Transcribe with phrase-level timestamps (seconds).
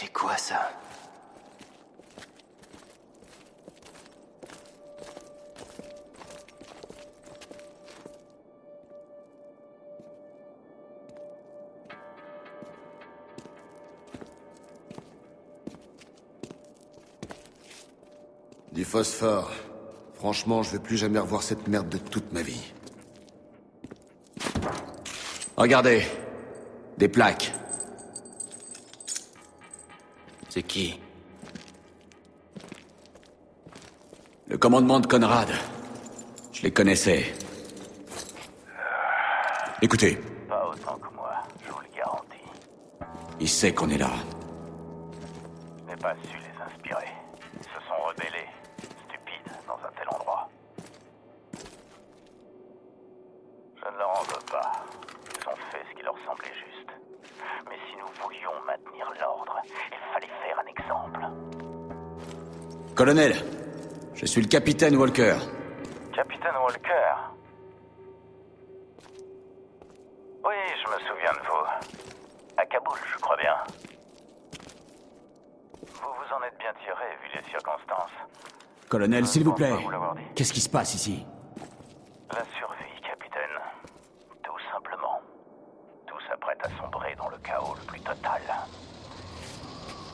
[0.00, 0.70] C'est quoi ça
[18.72, 19.50] Du phosphore.
[20.14, 22.72] Franchement, je veux plus jamais revoir cette merde de toute ma vie.
[25.58, 26.06] Regardez.
[26.96, 27.52] Des plaques.
[30.50, 30.98] C'est qui
[34.48, 35.48] Le commandement de Conrad.
[36.52, 37.32] Je les connaissais.
[39.80, 40.18] Écoutez.
[40.48, 42.50] Pas autant que moi, je vous le garantis.
[43.38, 44.10] Il sait qu'on est là.
[45.78, 47.12] Je n'ai pas su les inspirer.
[47.56, 48.48] Ils se sont rebellés,
[49.06, 50.50] stupides, dans un tel endroit.
[53.76, 54.84] Je ne leur en veux pas.
[55.38, 56.90] Ils ont fait ce qui leur semblait juste.
[57.68, 61.20] Mais si nous voulions maintenir l'ordre, il fallait faire un exemple.
[62.94, 63.34] Colonel,
[64.14, 65.36] je suis le capitaine Walker.
[66.14, 67.14] Capitaine Walker
[70.44, 71.66] Oui, je me souviens de vous.
[72.56, 73.54] À Kaboul, je crois bien.
[75.82, 78.10] Vous vous en êtes bien tiré, vu les circonstances.
[78.88, 79.72] Colonel, s'il vous plaît.
[80.34, 81.24] Qu'est-ce qui se passe ici?
[82.32, 83.56] La survie, capitaine.
[84.42, 85.20] Tout simplement.
[86.06, 88.42] Tout s'apprête à sombrer dans le chaos le plus total.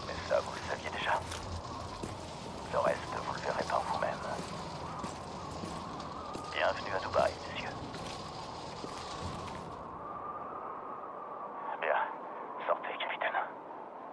[0.06, 1.18] Mais ça, vous le saviez déjà.
[2.72, 4.10] Le reste, vous le verrez par vous-même.
[6.52, 7.70] Bienvenue à Dubaï, messieurs.
[11.80, 11.96] Bien.
[12.66, 13.38] Sortez, capitaine.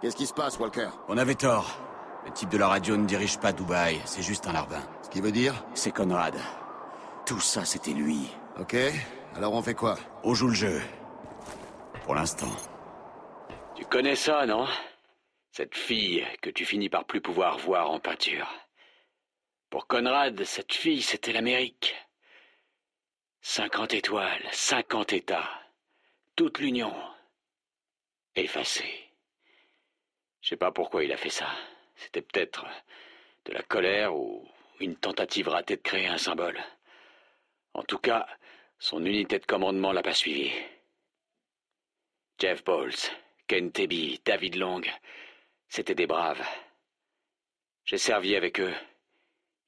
[0.04, 1.80] Qu'est-ce qui se passe, Walker On avait tort.
[2.26, 4.82] Le type de la radio ne dirige pas Dubaï, c'est juste un larbin.
[5.00, 6.34] Ce qui veut dire C'est Conrad.
[7.24, 8.28] Tout ça, c'était lui.
[8.60, 8.76] Ok,
[9.34, 10.82] alors on fait quoi On joue le jeu.
[12.02, 12.54] Pour l'instant.
[13.76, 14.66] Tu connais ça, non
[15.52, 18.52] Cette fille que tu finis par plus pouvoir voir en peinture.
[19.70, 21.94] Pour Conrad, cette fille, c'était l'Amérique.
[23.40, 25.48] 50 étoiles, 50 États.
[26.36, 26.92] Toute l'Union.
[28.36, 29.13] Effacée.
[30.44, 31.50] Je sais pas pourquoi il a fait ça.
[31.96, 32.66] C'était peut-être
[33.46, 34.46] de la colère ou
[34.78, 36.62] une tentative ratée de créer un symbole.
[37.72, 38.26] En tout cas,
[38.78, 40.52] son unité de commandement l'a pas suivi.
[42.38, 42.92] Jeff Bowles,
[43.46, 44.82] Ken Tebby, David Long,
[45.68, 46.46] c'étaient des braves.
[47.86, 48.74] J'ai servi avec eux.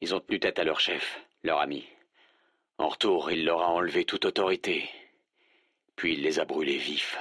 [0.03, 1.88] Ils ont tenu tête à leur chef, leur ami.
[2.76, 4.91] En retour, il leur a enlevé toute autorité.
[5.94, 7.16] Puis il les a brûlés vifs.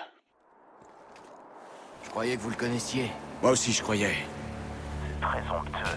[2.06, 3.12] Je croyais que vous le connaissiez.
[3.42, 4.16] Moi aussi, je croyais.
[5.22, 5.92] Très honteux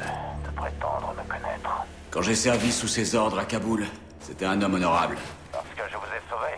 [0.45, 1.71] de prétendre me connaître.
[2.11, 3.87] Quand j'ai servi sous ses ordres à Kaboul,
[4.21, 5.17] c'était un homme honorable.
[5.53, 6.55] Parce que je vous ai sauvé.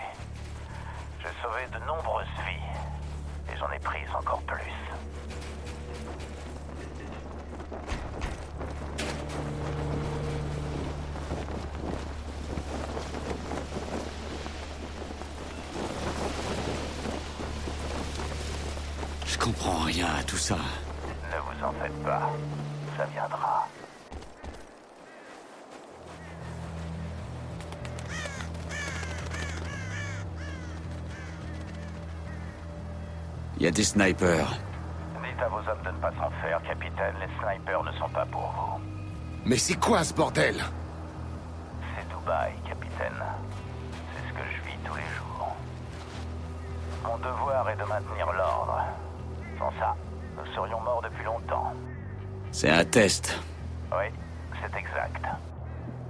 [1.20, 3.52] J'ai sauvé de nombreuses vies.
[3.52, 4.72] Et j'en ai pris encore plus.
[19.30, 20.56] Je comprends rien à tout ça.
[20.56, 22.30] Ne vous en faites pas.
[22.96, 23.68] Ça viendra.
[33.56, 34.50] Il y a des snipers.
[35.22, 37.14] Dites à vos hommes de ne pas s'en faire, capitaine.
[37.20, 38.80] Les snipers ne sont pas pour vous.
[39.44, 40.56] Mais c'est quoi ce bordel?
[41.94, 43.22] C'est Dubaï, capitaine.
[44.12, 45.54] C'est ce que je vis tous les jours.
[47.04, 48.82] Mon devoir est de maintenir l'ordre.
[49.60, 49.94] Sans ça,
[50.38, 51.74] nous serions morts depuis longtemps.
[52.50, 53.38] C'est un test.
[53.92, 54.06] Oui,
[54.54, 55.22] c'est exact.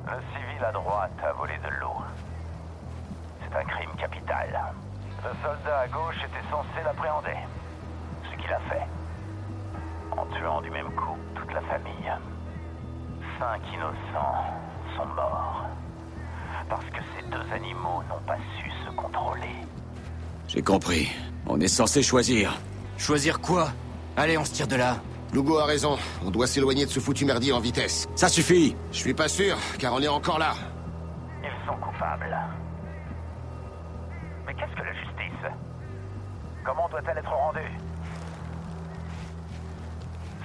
[0.06, 1.96] Le civil à droite a volé de l'eau.
[3.42, 4.56] C'est un crime capital.
[5.24, 7.38] Le soldat à gauche était censé l'appréhender.
[8.30, 8.86] Ce qu'il a fait.
[10.12, 12.12] En tuant du même coup toute la famille.
[13.36, 14.44] Cinq innocents
[14.96, 15.66] sont morts.
[16.68, 19.56] Parce que ces deux animaux n'ont pas su se contrôler.
[20.46, 21.10] J'ai compris.
[21.48, 22.56] On est censé choisir.
[23.00, 23.68] Choisir quoi
[24.14, 24.98] Allez, on se tire de là.
[25.32, 28.06] Lugo a raison, on doit s'éloigner de ce foutu merdier en vitesse.
[28.14, 30.52] Ça suffit Je suis pas sûr, car on est encore là.
[31.42, 32.36] Ils sont coupables.
[34.46, 35.50] Mais qu'est-ce que la justice
[36.62, 37.72] Comment doit-elle être rendue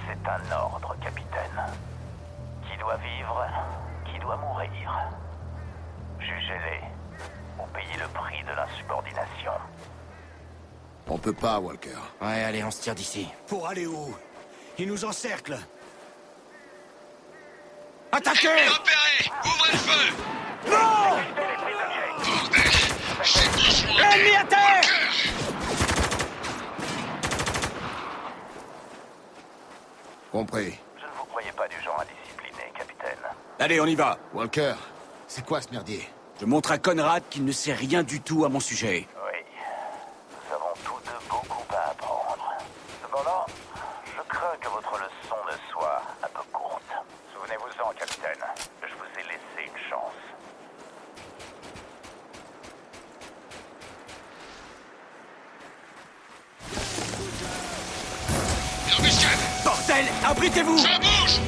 [0.08, 1.62] C'est un ordre, capitaine.
[2.62, 3.46] Qui doit vivre,
[4.06, 5.10] qui doit mourir.
[6.20, 6.80] Jugez-les
[7.58, 9.52] ou payez le prix de l'insubordination.
[11.08, 11.90] On peut pas, Walker.
[12.20, 13.28] Ouais, allez, on se tire d'ici.
[13.46, 14.14] Pour aller où?
[14.78, 15.58] Ils nous encerclent.
[18.12, 20.14] Attaquez Ouvrez le feu
[20.68, 21.16] Non
[22.24, 22.60] Bordel
[23.22, 24.82] J'ai besoin à terre
[30.32, 30.78] Compris.
[30.98, 33.18] Je ne vous croyais pas du genre indiscipliné, capitaine.
[33.58, 34.74] Allez, on y va Walker,
[35.26, 36.08] c'est quoi ce merdier?
[36.40, 39.06] Je montre à Conrad qu'il ne sait rien du tout à mon sujet.
[60.28, 61.38] Abritez-vous Ça bouge.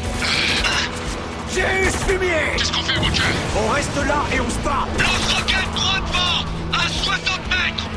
[1.52, 2.30] J'ai eu ce fumier.
[2.56, 3.22] Qu'est-ce qu'on fait, Roger?
[3.56, 4.86] On reste là et on se bat.
[4.98, 7.88] Lance-roquette droit devant À 60 mètres.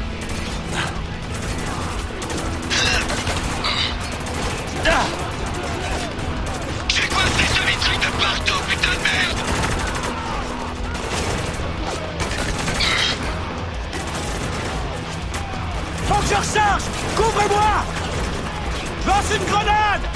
[4.87, 5.05] Ah.
[6.89, 9.37] C'est quoi ces semi-trucs de partout, putain de merde?
[16.07, 16.83] Faut que je recharge.
[17.15, 17.85] Couvrez-moi.
[19.05, 20.10] Lance une grenade.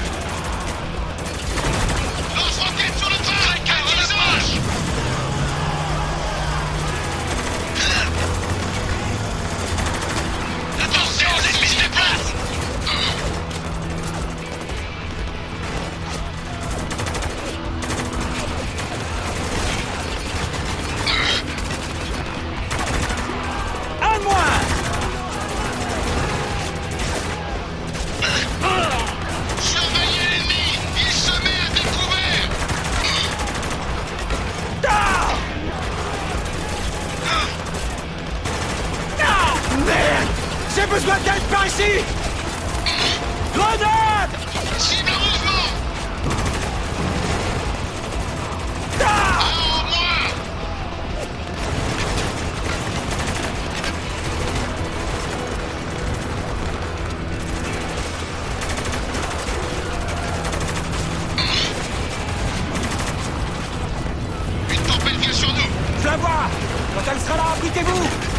[67.56, 68.35] アクティブ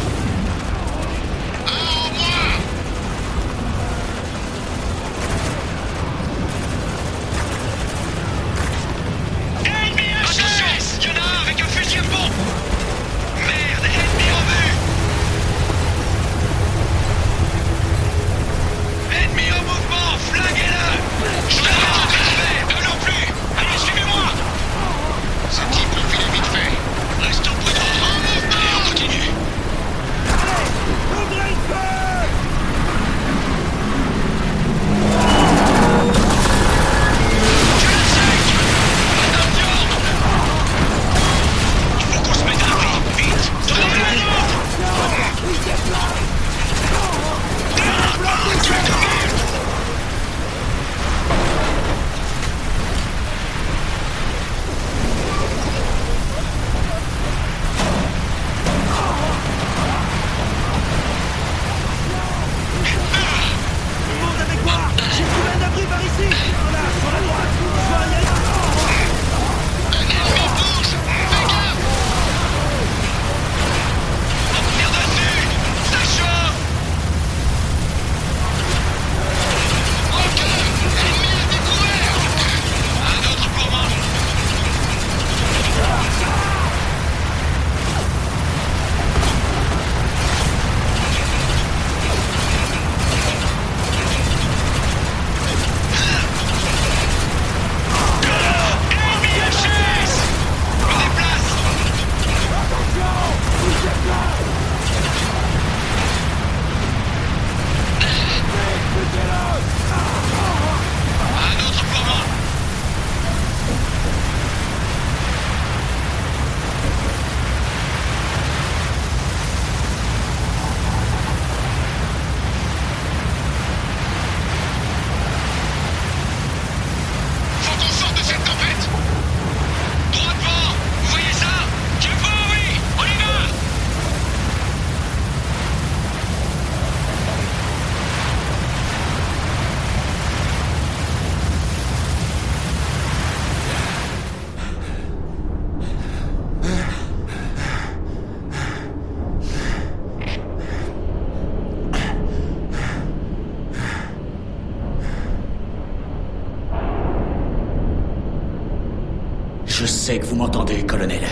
[159.78, 161.22] Je sais que vous m'entendez, colonel.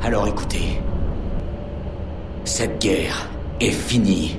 [0.00, 0.80] Alors écoutez.
[2.44, 4.36] Cette guerre est finie.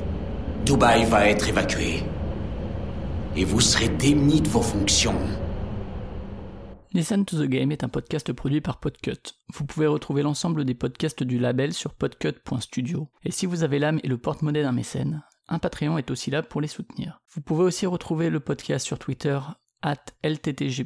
[0.66, 2.02] Dubaï va être évacué.
[3.36, 5.20] Et vous serez démis de vos fonctions.
[6.94, 9.36] Listen to the Game est un podcast produit par Podcut.
[9.54, 13.10] Vous pouvez retrouver l'ensemble des podcasts du label sur podcut.studio.
[13.26, 16.42] Et si vous avez l'âme et le porte-monnaie d'un mécène, un Patreon est aussi là
[16.42, 17.20] pour les soutenir.
[17.34, 19.38] Vous pouvez aussi retrouver le podcast sur Twitter,
[19.82, 20.86] at LTTG